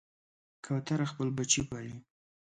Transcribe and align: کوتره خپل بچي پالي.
کوتره 0.65 1.05
خپل 1.11 1.27
بچي 1.37 1.61
پالي. 1.69 1.95